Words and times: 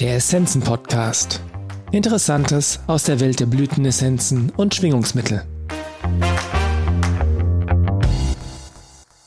Der 0.00 0.14
Essenzen 0.14 0.62
Podcast. 0.62 1.42
Interessantes 1.90 2.78
aus 2.86 3.02
der 3.02 3.18
Welt 3.18 3.40
der 3.40 3.46
Blütenessenzen 3.46 4.50
und 4.50 4.72
Schwingungsmittel. 4.72 5.44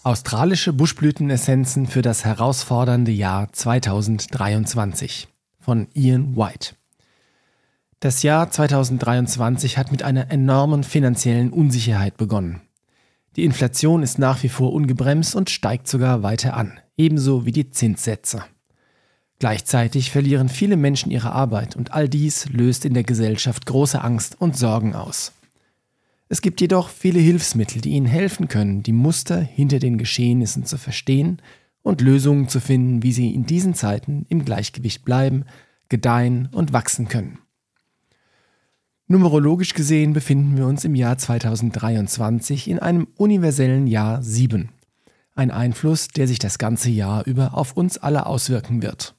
Australische 0.04 0.72
Buschblütenessenzen 0.72 1.88
für 1.88 2.02
das 2.02 2.24
herausfordernde 2.24 3.12
Jahr 3.12 3.52
2023 3.52 5.28
von 5.60 5.90
Ian 5.94 6.38
White. 6.38 6.76
Das 8.00 8.24
Jahr 8.24 8.50
2023 8.50 9.78
hat 9.78 9.92
mit 9.92 10.04
einer 10.04 10.32
enormen 10.32 10.86
finanziellen 10.86 11.52
Unsicherheit 11.52 12.16
begonnen. 12.16 12.62
Die 13.36 13.44
Inflation 13.44 14.04
ist 14.04 14.20
nach 14.20 14.42
wie 14.42 14.50
vor 14.50 14.72
ungebremst 14.72 15.36
und 15.36 15.50
steigt 15.50 15.90
sogar 15.90 16.24
weiter 16.24 16.56
an, 16.56 16.80
ebenso 16.96 17.46
wie 17.46 17.52
die 17.52 17.72
Zinssätze. 17.72 18.46
Gleichzeitig 19.42 20.12
verlieren 20.12 20.50
viele 20.50 20.78
Menschen 20.78 21.10
ihre 21.10 21.32
Arbeit 21.32 21.76
und 21.76 21.94
all 21.94 22.08
dies 22.08 22.48
löst 22.50 22.86
in 22.86 22.94
der 22.94 23.02
Gesellschaft 23.02 23.66
große 23.66 24.00
Angst 24.00 24.40
und 24.40 24.56
Sorgen 24.56 24.94
aus. 24.94 25.32
Es 26.30 26.44
gibt 26.44 26.62
jedoch 26.62 26.90
viele 26.90 27.20
Hilfsmittel, 27.20 27.82
die 27.82 27.90
Ihnen 27.90 28.06
helfen 28.06 28.50
können, 28.50 28.84
die 28.84 28.92
Muster 28.92 29.42
hinter 29.42 29.80
den 29.80 29.98
Geschehnissen 29.98 30.66
zu 30.66 30.78
verstehen 30.78 31.42
und 31.82 32.02
Lösungen 32.02 32.50
zu 32.50 32.60
finden, 32.60 33.02
wie 33.02 33.12
Sie 33.14 33.34
in 33.34 33.48
diesen 33.48 33.74
Zeiten 33.74 34.28
im 34.30 34.46
Gleichgewicht 34.46 35.06
bleiben, 35.06 35.46
gedeihen 35.90 36.48
und 36.52 36.72
wachsen 36.72 37.08
können. 37.08 37.40
Numerologisch 39.08 39.74
gesehen 39.74 40.14
befinden 40.14 40.56
wir 40.56 40.68
uns 40.68 40.86
im 40.86 40.94
Jahr 40.94 41.18
2023 41.18 42.70
in 42.70 42.78
einem 42.78 43.08
universellen 43.16 43.88
Jahr 43.88 44.22
7. 44.22 44.70
Ein 45.34 45.50
Einfluss, 45.50 46.10
der 46.10 46.28
sich 46.28 46.38
das 46.38 46.60
ganze 46.60 46.92
Jahr 46.92 47.26
über 47.26 47.58
auf 47.58 47.76
uns 47.76 47.98
alle 47.98 48.28
auswirken 48.28 48.84
wird. 48.84 49.16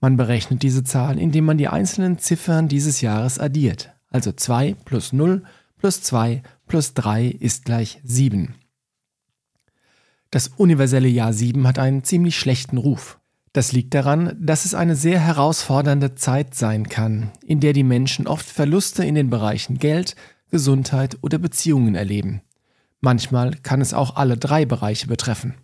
Man 0.00 0.16
berechnet 0.16 0.62
diese 0.62 0.82
Zahl, 0.82 1.18
indem 1.18 1.44
man 1.44 1.58
die 1.58 1.68
einzelnen 1.68 2.18
Ziffern 2.18 2.68
dieses 2.68 3.02
Jahres 3.02 3.38
addiert. 3.38 3.92
Also 4.08 4.32
2 4.32 4.74
plus 4.84 5.12
0 5.12 5.42
plus 5.78 6.02
2 6.02 6.42
plus 6.66 6.94
3 6.94 7.26
ist 7.26 7.64
gleich 7.64 8.00
7. 8.04 8.54
Das 10.30 10.48
universelle 10.48 11.08
Jahr 11.08 11.32
7 11.32 11.66
hat 11.66 11.78
einen 11.78 12.04
ziemlich 12.04 12.38
schlechten 12.38 12.78
Ruf. 12.78 13.18
Das 13.52 13.72
liegt 13.72 13.94
daran, 13.94 14.36
dass 14.40 14.64
es 14.64 14.74
eine 14.74 14.94
sehr 14.94 15.18
herausfordernde 15.18 16.14
Zeit 16.14 16.54
sein 16.54 16.88
kann, 16.88 17.32
in 17.44 17.58
der 17.58 17.72
die 17.72 17.82
Menschen 17.82 18.28
oft 18.28 18.46
Verluste 18.48 19.04
in 19.04 19.16
den 19.16 19.28
Bereichen 19.28 19.78
Geld, 19.78 20.14
Gesundheit 20.50 21.18
oder 21.22 21.38
Beziehungen 21.38 21.96
erleben. 21.96 22.42
Manchmal 23.00 23.56
kann 23.56 23.80
es 23.80 23.92
auch 23.92 24.16
alle 24.16 24.36
drei 24.36 24.66
Bereiche 24.66 25.08
betreffen. 25.08 25.54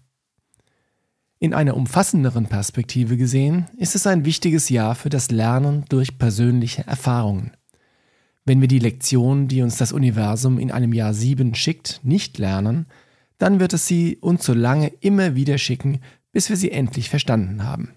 In 1.39 1.53
einer 1.53 1.77
umfassenderen 1.77 2.47
Perspektive 2.47 3.19
gesehen 3.19 3.67
ist 3.77 3.95
es 3.95 4.07
ein 4.07 4.25
wichtiges 4.25 4.71
Jahr 4.71 4.95
für 4.95 5.11
das 5.11 5.31
Lernen 5.31 5.85
durch 5.91 6.17
persönliche 6.17 6.87
Erfahrungen. 6.87 7.53
Wenn 8.47 8.63
wir 8.63 8.69
die 8.69 8.79
Lektionen, 8.79 9.47
die 9.47 9.61
uns 9.61 9.77
das 9.77 9.93
Universum 9.93 10.59
in 10.59 10.71
einem 10.71 10.95
Jahr 10.95 11.13
7 11.13 11.55
schickt, 11.55 12.01
nicht 12.05 12.39
lernen, 12.39 12.87
dann 13.37 13.61
wird 13.61 13.75
es 13.75 13.87
sie 13.87 14.17
uns 14.17 14.47
so 14.47 14.55
lange 14.55 14.89
immer 15.01 15.35
wieder 15.35 15.59
schicken, 15.59 16.01
bis 16.33 16.49
wir 16.49 16.57
sie 16.57 16.71
endlich 16.71 17.11
verstanden 17.11 17.65
haben. 17.65 17.91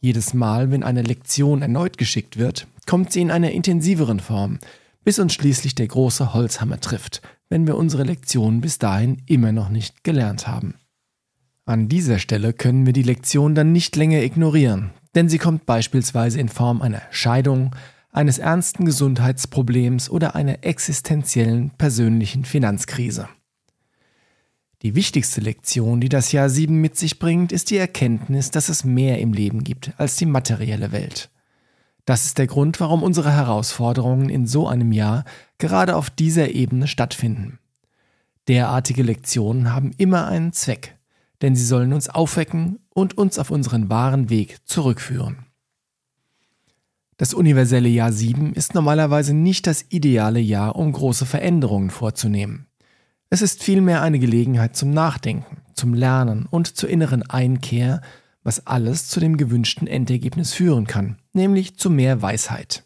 Jedes 0.00 0.32
Mal, 0.32 0.70
wenn 0.70 0.84
eine 0.84 1.02
Lektion 1.02 1.62
erneut 1.62 1.98
geschickt 1.98 2.36
wird, 2.36 2.68
kommt 2.86 3.10
sie 3.10 3.22
in 3.22 3.32
einer 3.32 3.50
intensiveren 3.50 4.20
Form, 4.20 4.58
bis 5.02 5.18
uns 5.18 5.34
schließlich 5.34 5.74
der 5.74 5.88
große 5.88 6.34
Holzhammer 6.34 6.80
trifft, 6.80 7.20
wenn 7.48 7.66
wir 7.66 7.76
unsere 7.76 8.04
Lektion 8.04 8.60
bis 8.60 8.78
dahin 8.78 9.22
immer 9.26 9.50
noch 9.50 9.70
nicht 9.70 10.04
gelernt 10.04 10.46
haben. 10.46 10.74
An 11.66 11.88
dieser 11.88 12.18
Stelle 12.18 12.52
können 12.52 12.84
wir 12.84 12.92
die 12.92 13.02
Lektion 13.02 13.54
dann 13.54 13.72
nicht 13.72 13.96
länger 13.96 14.22
ignorieren, 14.22 14.90
denn 15.14 15.30
sie 15.30 15.38
kommt 15.38 15.64
beispielsweise 15.64 16.38
in 16.38 16.50
Form 16.50 16.82
einer 16.82 17.00
Scheidung, 17.10 17.74
eines 18.12 18.36
ernsten 18.36 18.84
Gesundheitsproblems 18.84 20.10
oder 20.10 20.34
einer 20.34 20.62
existenziellen 20.62 21.70
persönlichen 21.70 22.44
Finanzkrise. 22.44 23.30
Die 24.82 24.94
wichtigste 24.94 25.40
Lektion, 25.40 26.02
die 26.02 26.10
das 26.10 26.32
Jahr 26.32 26.50
7 26.50 26.78
mit 26.78 26.98
sich 26.98 27.18
bringt, 27.18 27.50
ist 27.50 27.70
die 27.70 27.78
Erkenntnis, 27.78 28.50
dass 28.50 28.68
es 28.68 28.84
mehr 28.84 29.18
im 29.18 29.32
Leben 29.32 29.64
gibt 29.64 29.92
als 29.96 30.16
die 30.16 30.26
materielle 30.26 30.92
Welt. 30.92 31.30
Das 32.04 32.26
ist 32.26 32.36
der 32.36 32.46
Grund, 32.46 32.78
warum 32.80 33.02
unsere 33.02 33.32
Herausforderungen 33.32 34.28
in 34.28 34.46
so 34.46 34.68
einem 34.68 34.92
Jahr 34.92 35.24
gerade 35.56 35.96
auf 35.96 36.10
dieser 36.10 36.50
Ebene 36.50 36.86
stattfinden. 36.86 37.58
Derartige 38.48 39.02
Lektionen 39.02 39.72
haben 39.72 39.92
immer 39.96 40.26
einen 40.26 40.52
Zweck, 40.52 40.93
denn 41.44 41.54
sie 41.54 41.66
sollen 41.66 41.92
uns 41.92 42.08
aufwecken 42.08 42.78
und 42.88 43.18
uns 43.18 43.38
auf 43.38 43.50
unseren 43.50 43.90
wahren 43.90 44.30
Weg 44.30 44.66
zurückführen. 44.66 45.44
Das 47.18 47.34
universelle 47.34 47.90
Jahr 47.90 48.12
7 48.12 48.54
ist 48.54 48.74
normalerweise 48.74 49.34
nicht 49.34 49.66
das 49.66 49.84
ideale 49.90 50.40
Jahr, 50.40 50.74
um 50.74 50.90
große 50.90 51.26
Veränderungen 51.26 51.90
vorzunehmen. 51.90 52.66
Es 53.28 53.42
ist 53.42 53.62
vielmehr 53.62 54.00
eine 54.00 54.18
Gelegenheit 54.18 54.74
zum 54.74 54.88
Nachdenken, 54.88 55.58
zum 55.74 55.92
Lernen 55.92 56.46
und 56.46 56.78
zur 56.78 56.88
inneren 56.88 57.22
Einkehr, 57.28 58.00
was 58.42 58.66
alles 58.66 59.08
zu 59.08 59.20
dem 59.20 59.36
gewünschten 59.36 59.86
Endergebnis 59.86 60.54
führen 60.54 60.86
kann, 60.86 61.18
nämlich 61.34 61.76
zu 61.76 61.90
mehr 61.90 62.22
Weisheit. 62.22 62.84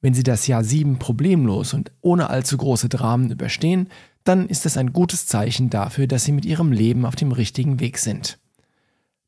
Wenn 0.00 0.14
Sie 0.14 0.22
das 0.22 0.46
Jahr 0.46 0.62
7 0.62 1.00
problemlos 1.00 1.74
und 1.74 1.90
ohne 2.00 2.30
allzu 2.30 2.56
große 2.56 2.88
Dramen 2.88 3.32
überstehen, 3.32 3.88
dann 4.24 4.48
ist 4.48 4.66
es 4.66 4.76
ein 4.76 4.92
gutes 4.92 5.26
Zeichen 5.26 5.70
dafür, 5.70 6.06
dass 6.06 6.24
Sie 6.24 6.32
mit 6.32 6.44
Ihrem 6.44 6.72
Leben 6.72 7.04
auf 7.04 7.16
dem 7.16 7.32
richtigen 7.32 7.80
Weg 7.80 7.98
sind. 7.98 8.38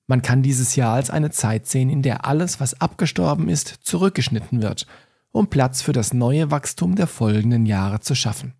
Man 0.06 0.22
kann 0.22 0.42
dieses 0.42 0.76
Jahr 0.76 0.94
als 0.94 1.10
eine 1.10 1.30
Zeit 1.30 1.66
sehen, 1.66 1.88
in 1.88 2.02
der 2.02 2.26
alles, 2.26 2.60
was 2.60 2.80
abgestorben 2.80 3.48
ist, 3.48 3.68
zurückgeschnitten 3.82 4.60
wird, 4.60 4.86
um 5.30 5.46
Platz 5.46 5.80
für 5.80 5.92
das 5.92 6.12
neue 6.12 6.50
Wachstum 6.50 6.96
der 6.96 7.06
folgenden 7.06 7.66
Jahre 7.66 8.00
zu 8.00 8.14
schaffen. 8.14 8.54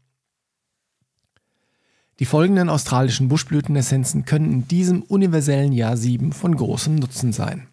Die 2.19 2.25
folgenden 2.25 2.69
australischen 2.69 3.29
Buschblütenessenzen 3.29 4.25
können 4.25 4.53
in 4.53 4.69
diesem 4.69 5.03
universellen 5.03 5.73
Jahr 5.73 5.97
7 5.97 6.33
von 6.33 6.55
großem 6.55 6.95
Nutzen 6.95 7.33
sein. 7.33 7.69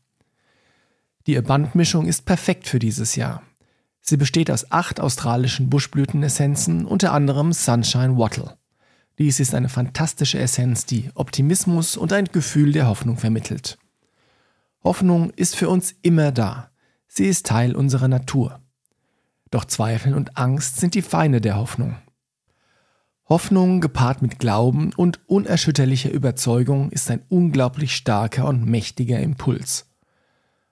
Die 1.28 1.38
Abundmischung 1.38 2.08
ist 2.08 2.26
perfekt 2.26 2.68
für 2.68 2.80
dieses 2.80 3.16
Jahr. 3.16 3.44
Sie 4.10 4.18
besteht 4.18 4.50
aus 4.50 4.72
acht 4.72 5.00
australischen 5.00 5.70
Buschblütenessenzen, 5.70 6.88
unter 6.88 7.14
anderem 7.14 7.54
Sunshine 7.54 8.18
Wattle. 8.18 8.58
Dies 9.20 9.40
ist 9.40 9.54
eine 9.54 9.70
fantastische 9.70 10.40
Essenz, 10.40 10.88
die 10.88 11.12
Optimismus 11.14 11.96
und 11.96 12.12
ein 12.12 12.26
Gefühl 12.26 12.72
der 12.72 12.88
Hoffnung 12.88 13.18
vermittelt. 13.18 13.78
Hoffnung 14.84 15.30
ist 15.36 15.56
für 15.56 15.70
uns 15.70 15.94
immer 16.02 16.32
da. 16.32 16.72
Sie 17.08 17.28
ist 17.28 17.46
Teil 17.46 17.76
unserer 17.76 18.08
Natur. 18.08 18.60
Doch 19.52 19.66
Zweifel 19.66 20.16
und 20.16 20.38
Angst 20.38 20.78
sind 20.78 20.96
die 20.96 21.04
Feinde 21.04 21.40
der 21.40 21.58
Hoffnung. 21.58 21.96
Hoffnung 23.26 23.80
gepaart 23.80 24.24
mit 24.24 24.40
Glauben 24.40 24.92
und 24.96 25.20
unerschütterlicher 25.30 26.10
Überzeugung 26.10 26.90
ist 26.90 27.12
ein 27.12 27.22
unglaublich 27.30 27.96
starker 27.96 28.48
und 28.48 28.66
mächtiger 28.66 29.20
Impuls. 29.20 29.89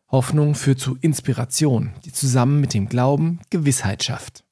Hoffnung 0.10 0.56
führt 0.56 0.80
zu 0.80 0.98
Inspiration, 1.02 1.92
die 2.06 2.14
zusammen 2.14 2.62
mit 2.62 2.74
dem 2.74 2.88
Glauben 2.88 3.40
Gewissheit 3.50 4.04
schafft. 4.04 4.44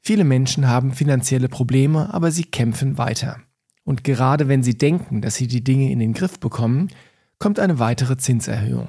Viele 0.00 0.24
Menschen 0.24 0.66
haben 0.66 0.92
finanzielle 0.92 1.48
Probleme, 1.48 2.12
aber 2.12 2.32
sie 2.32 2.44
kämpfen 2.44 2.98
weiter. 2.98 3.40
Und 3.84 4.02
gerade 4.02 4.48
wenn 4.48 4.62
sie 4.62 4.76
denken, 4.76 5.20
dass 5.20 5.36
sie 5.36 5.46
die 5.46 5.62
Dinge 5.62 5.90
in 5.90 5.98
den 5.98 6.14
Griff 6.14 6.40
bekommen, 6.40 6.88
kommt 7.38 7.58
eine 7.58 7.78
weitere 7.78 8.16
Zinserhöhung. 8.16 8.88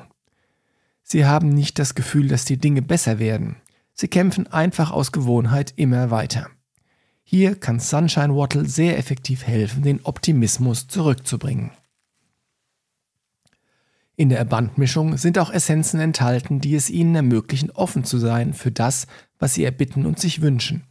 Sie 1.03 1.25
haben 1.25 1.49
nicht 1.49 1.77
das 1.77 1.95
Gefühl, 1.95 2.27
dass 2.27 2.45
die 2.45 2.57
Dinge 2.57 2.81
besser 2.81 3.19
werden. 3.19 3.57
Sie 3.93 4.07
kämpfen 4.07 4.47
einfach 4.47 4.91
aus 4.91 5.11
Gewohnheit 5.11 5.73
immer 5.75 6.11
weiter. 6.11 6.49
Hier 7.23 7.55
kann 7.55 7.79
Sunshine 7.79 8.35
Wattle 8.35 8.65
sehr 8.65 8.97
effektiv 8.97 9.45
helfen, 9.45 9.83
den 9.83 10.05
Optimismus 10.05 10.87
zurückzubringen. 10.87 11.71
In 14.15 14.29
der 14.29 14.43
Bandmischung 14.45 15.17
sind 15.17 15.39
auch 15.39 15.51
Essenzen 15.51 15.99
enthalten, 15.99 16.59
die 16.59 16.75
es 16.75 16.89
Ihnen 16.89 17.15
ermöglichen, 17.15 17.71
offen 17.71 18.03
zu 18.03 18.17
sein 18.17 18.53
für 18.53 18.71
das, 18.71 19.07
was 19.39 19.53
Sie 19.53 19.63
erbitten 19.63 20.05
und 20.05 20.19
sich 20.19 20.41
wünschen. 20.41 20.83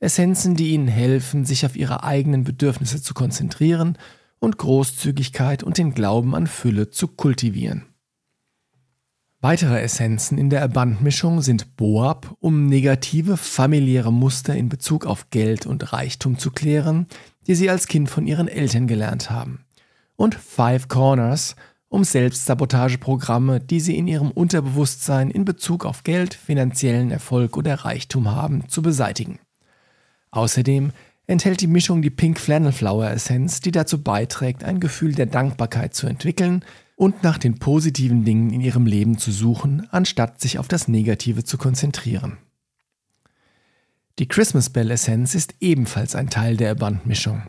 Essenzen, 0.00 0.54
die 0.54 0.70
Ihnen 0.70 0.88
helfen, 0.88 1.44
sich 1.44 1.64
auf 1.64 1.76
Ihre 1.76 2.04
eigenen 2.04 2.44
Bedürfnisse 2.44 3.02
zu 3.02 3.14
konzentrieren 3.14 3.96
und 4.38 4.58
Großzügigkeit 4.58 5.62
und 5.62 5.78
den 5.78 5.94
Glauben 5.94 6.34
an 6.34 6.46
Fülle 6.46 6.90
zu 6.90 7.08
kultivieren. 7.08 7.86
Weitere 9.40 9.80
Essenzen 9.80 10.36
in 10.36 10.50
der 10.50 10.66
Bandmischung 10.66 11.42
sind 11.42 11.76
Boab, 11.76 12.34
um 12.40 12.66
negative 12.66 13.36
familiäre 13.36 14.12
Muster 14.12 14.56
in 14.56 14.68
Bezug 14.68 15.06
auf 15.06 15.30
Geld 15.30 15.64
und 15.64 15.92
Reichtum 15.92 16.38
zu 16.38 16.50
klären, 16.50 17.06
die 17.46 17.54
sie 17.54 17.70
als 17.70 17.86
Kind 17.86 18.10
von 18.10 18.26
ihren 18.26 18.48
Eltern 18.48 18.88
gelernt 18.88 19.30
haben. 19.30 19.64
Und 20.16 20.34
Five 20.34 20.88
Corners, 20.88 21.54
um 21.88 22.04
Selbstsabotageprogramme, 22.04 23.60
die 23.60 23.80
sie 23.80 23.96
in 23.96 24.06
ihrem 24.06 24.30
Unterbewusstsein 24.30 25.30
in 25.30 25.44
Bezug 25.44 25.86
auf 25.86 26.04
Geld, 26.04 26.34
finanziellen 26.34 27.10
Erfolg 27.10 27.56
oder 27.56 27.74
Reichtum 27.74 28.30
haben, 28.30 28.68
zu 28.68 28.82
beseitigen. 28.82 29.38
Außerdem 30.30 30.92
enthält 31.26 31.60
die 31.60 31.66
Mischung 31.66 32.02
die 32.02 32.10
Pink 32.10 32.38
Flannel 32.38 32.72
Flower 32.72 33.10
Essenz, 33.10 33.60
die 33.60 33.70
dazu 33.70 34.02
beiträgt, 34.02 34.64
ein 34.64 34.80
Gefühl 34.80 35.14
der 35.14 35.26
Dankbarkeit 35.26 35.94
zu 35.94 36.06
entwickeln 36.06 36.64
und 36.96 37.22
nach 37.22 37.38
den 37.38 37.58
positiven 37.58 38.24
Dingen 38.24 38.50
in 38.50 38.60
ihrem 38.60 38.86
Leben 38.86 39.18
zu 39.18 39.30
suchen, 39.30 39.86
anstatt 39.90 40.40
sich 40.40 40.58
auf 40.58 40.68
das 40.68 40.88
Negative 40.88 41.44
zu 41.44 41.56
konzentrieren. 41.56 42.38
Die 44.18 44.26
Christmas 44.26 44.70
Bell 44.70 44.90
Essenz 44.90 45.36
ist 45.36 45.54
ebenfalls 45.60 46.16
ein 46.16 46.28
Teil 46.28 46.56
der 46.56 46.74
Bandmischung. 46.74 47.44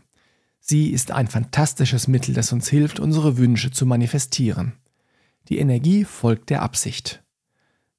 Sie 0.59 0.89
ist 0.89 1.11
ein 1.11 1.27
fantastisches 1.27 2.07
Mittel, 2.07 2.33
das 2.33 2.51
uns 2.51 2.67
hilft, 2.67 2.99
unsere 2.99 3.37
Wünsche 3.37 3.71
zu 3.71 3.85
manifestieren. 3.85 4.73
Die 5.47 5.57
Energie 5.57 6.05
folgt 6.05 6.49
der 6.49 6.61
Absicht. 6.61 7.23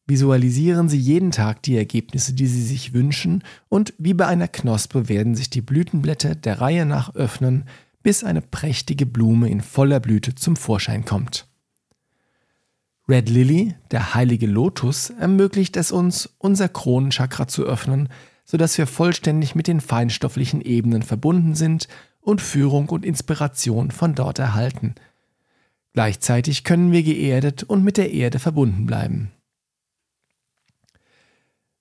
Visualisieren 0.06 0.88
Sie 0.88 0.98
jeden 0.98 1.30
Tag 1.30 1.62
die 1.62 1.76
Ergebnisse, 1.76 2.32
die 2.32 2.46
Sie 2.46 2.62
sich 2.62 2.92
wünschen, 2.92 3.44
und 3.68 3.94
wie 3.98 4.14
bei 4.14 4.26
einer 4.26 4.48
Knospe 4.48 5.08
werden 5.08 5.34
sich 5.34 5.50
die 5.50 5.60
Blütenblätter 5.60 6.34
der 6.34 6.60
Reihe 6.60 6.84
nach 6.84 7.14
öffnen, 7.14 7.64
bis 8.02 8.24
eine 8.24 8.40
prächtige 8.40 9.06
Blume 9.06 9.48
in 9.48 9.60
voller 9.60 10.00
Blüte 10.00 10.34
zum 10.34 10.56
Vorschein 10.56 11.04
kommt. 11.04 11.46
Red 13.08 13.28
Lily, 13.28 13.74
der 13.90 14.14
heilige 14.14 14.46
Lotus, 14.46 15.10
ermöglicht 15.10 15.76
es 15.76 15.90
uns, 15.90 16.28
unser 16.38 16.68
Kronenchakra 16.68 17.48
zu 17.48 17.64
öffnen, 17.64 18.08
sodass 18.44 18.78
wir 18.78 18.86
vollständig 18.86 19.54
mit 19.54 19.66
den 19.66 19.80
feinstofflichen 19.80 20.60
Ebenen 20.60 21.02
verbunden 21.02 21.54
sind 21.54 21.88
und 22.20 22.40
Führung 22.40 22.88
und 22.88 23.05
Inspiration 23.05 23.90
von 23.90 24.14
dort 24.14 24.38
erhalten. 24.38 24.94
Gleichzeitig 25.93 26.64
können 26.64 26.93
wir 26.93 27.02
geerdet 27.02 27.62
und 27.62 27.82
mit 27.82 27.96
der 27.96 28.12
Erde 28.12 28.38
verbunden 28.38 28.87
bleiben. 28.87 29.32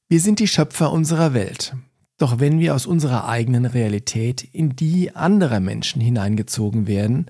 Wir 0.07 0.19
sind 0.19 0.39
die 0.39 0.47
Schöpfer 0.47 0.91
unserer 0.91 1.33
Welt. 1.33 1.75
Doch 2.17 2.39
wenn 2.39 2.59
wir 2.59 2.75
aus 2.75 2.85
unserer 2.85 3.29
eigenen 3.29 3.65
Realität 3.65 4.43
in 4.43 4.75
die 4.75 5.15
anderer 5.15 5.59
Menschen 5.59 6.01
hineingezogen 6.01 6.87
werden, 6.87 7.27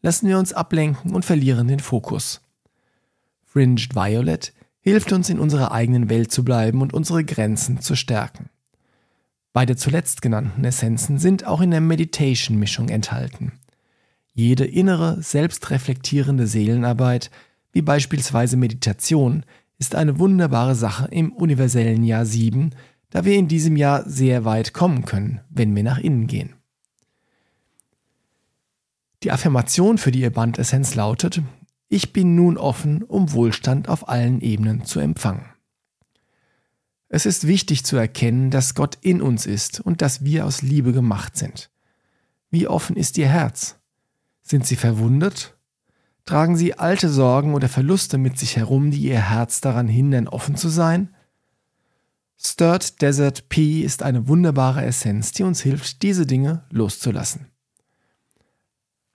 lassen 0.00 0.28
wir 0.28 0.38
uns 0.38 0.52
ablenken 0.52 1.14
und 1.14 1.24
verlieren 1.24 1.68
den 1.68 1.80
Fokus. 1.80 2.40
Fringed 3.44 3.94
Violet 3.94 4.52
hilft 4.80 5.12
uns 5.12 5.28
in 5.28 5.38
unserer 5.38 5.72
eigenen 5.72 6.08
Welt 6.08 6.32
zu 6.32 6.42
bleiben 6.42 6.80
und 6.80 6.92
unsere 6.92 7.24
Grenzen 7.24 7.80
zu 7.80 7.94
stärken. 7.94 8.48
Beide 9.52 9.76
zuletzt 9.76 10.22
genannten 10.22 10.64
Essenzen 10.64 11.18
sind 11.18 11.46
auch 11.46 11.60
in 11.60 11.70
der 11.70 11.82
Meditation-Mischung 11.82 12.88
enthalten. 12.88 13.52
Jede 14.32 14.64
innere, 14.64 15.20
selbstreflektierende 15.20 16.46
Seelenarbeit, 16.46 17.30
wie 17.72 17.82
beispielsweise 17.82 18.56
Meditation, 18.56 19.44
ist 19.78 19.94
eine 19.94 20.18
wunderbare 20.18 20.74
Sache 20.74 21.08
im 21.10 21.32
universellen 21.32 22.02
Jahr 22.02 22.24
7, 22.24 22.70
da 23.10 23.26
wir 23.26 23.34
in 23.34 23.48
diesem 23.48 23.76
Jahr 23.76 24.08
sehr 24.08 24.46
weit 24.46 24.72
kommen 24.72 25.04
können, 25.04 25.40
wenn 25.50 25.76
wir 25.76 25.82
nach 25.82 25.98
innen 25.98 26.26
gehen. 26.28 26.54
Die 29.22 29.30
Affirmation 29.30 29.98
für 29.98 30.10
die 30.10 30.28
Band-Essenz 30.30 30.94
lautet, 30.94 31.42
ich 31.88 32.14
bin 32.14 32.34
nun 32.34 32.56
offen, 32.56 33.02
um 33.02 33.32
Wohlstand 33.32 33.88
auf 33.88 34.08
allen 34.08 34.40
Ebenen 34.40 34.86
zu 34.86 34.98
empfangen. 34.98 35.51
Es 37.14 37.26
ist 37.26 37.46
wichtig 37.46 37.84
zu 37.84 37.98
erkennen, 37.98 38.50
dass 38.50 38.74
Gott 38.74 38.96
in 39.02 39.20
uns 39.20 39.44
ist 39.44 39.80
und 39.80 40.00
dass 40.00 40.24
wir 40.24 40.46
aus 40.46 40.62
Liebe 40.62 40.94
gemacht 40.94 41.36
sind. 41.36 41.70
Wie 42.48 42.66
offen 42.66 42.96
ist 42.96 43.18
Ihr 43.18 43.28
Herz? 43.28 43.76
Sind 44.40 44.66
Sie 44.66 44.76
verwundet? 44.76 45.54
Tragen 46.24 46.56
Sie 46.56 46.78
alte 46.78 47.10
Sorgen 47.10 47.52
oder 47.52 47.68
Verluste 47.68 48.16
mit 48.16 48.38
sich 48.38 48.56
herum, 48.56 48.90
die 48.90 49.02
Ihr 49.02 49.28
Herz 49.28 49.60
daran 49.60 49.88
hindern, 49.88 50.26
offen 50.26 50.56
zu 50.56 50.70
sein? 50.70 51.14
Stirred 52.38 53.02
Desert 53.02 53.50
Pea 53.50 53.84
ist 53.84 54.02
eine 54.02 54.26
wunderbare 54.26 54.82
Essenz, 54.82 55.32
die 55.32 55.42
uns 55.42 55.60
hilft, 55.60 56.00
diese 56.00 56.24
Dinge 56.24 56.64
loszulassen. 56.70 57.48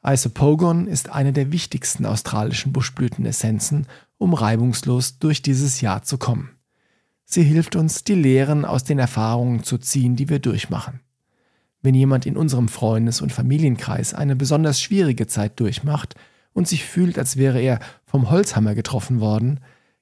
Isopogon 0.05 0.85
ist 0.85 1.09
eine 1.09 1.33
der 1.33 1.51
wichtigsten 1.51 2.05
australischen 2.05 2.73
Buschblütenessenzen, 2.73 3.87
um 4.19 4.35
reibungslos 4.35 5.17
durch 5.17 5.41
dieses 5.41 5.81
Jahr 5.81 6.03
zu 6.03 6.19
kommen. 6.19 6.56
Sie 7.29 7.43
hilft 7.43 7.75
uns, 7.75 8.05
die 8.05 8.15
Lehren 8.15 8.63
aus 8.63 8.85
den 8.85 8.99
Erfahrungen 8.99 9.61
zu 9.61 9.77
ziehen, 9.77 10.15
die 10.15 10.29
wir 10.29 10.39
durchmachen. 10.39 11.01
Wenn 11.81 11.93
jemand 11.93 12.25
in 12.25 12.37
unserem 12.37 12.69
Freundes- 12.69 13.19
und 13.19 13.33
Familienkreis 13.33 14.13
eine 14.13 14.37
besonders 14.37 14.79
schwierige 14.79 15.27
Zeit 15.27 15.59
durchmacht 15.59 16.15
und 16.53 16.69
sich 16.69 16.85
fühlt, 16.85 17.19
als 17.19 17.35
wäre 17.35 17.59
er 17.59 17.79
vom 18.05 18.29
Holzhammer 18.29 18.75
getroffen 18.75 19.19
worden, 19.19 19.59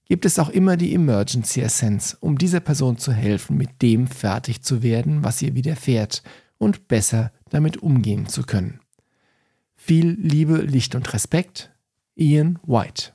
gibt 0.07 0.25
es 0.25 0.37
auch 0.37 0.49
immer 0.49 0.77
die 0.77 0.93
Emergency 0.93 1.61
Essence, 1.61 2.15
um 2.19 2.37
dieser 2.37 2.59
Person 2.59 2.99
zu 2.99 3.11
helfen, 3.11 3.57
mit 3.57 3.81
dem 3.81 4.05
fertig 4.05 4.61
zu 4.61 4.83
werden, 4.83 5.23
was 5.23 5.41
ihr 5.41 5.55
widerfährt 5.55 6.21
und 6.59 6.87
besser 6.87 7.31
damit 7.49 7.77
umgehen 7.77 8.27
zu 8.27 8.43
können. 8.43 8.81
Viel 9.75 10.11
Liebe, 10.21 10.57
Licht 10.57 10.93
und 10.93 11.11
Respekt, 11.11 11.71
Ian 12.13 12.59
White. 12.67 13.14